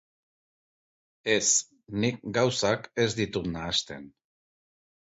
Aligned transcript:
Ez, 1.35 1.49
nik 2.05 2.19
gauzak 2.39 2.91
ez 3.05 3.09
ditut 3.21 3.53
nahasten. 3.55 4.11